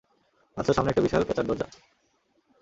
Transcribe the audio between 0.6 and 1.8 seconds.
সামনে একটা বিশাল পেঁচার দরজা।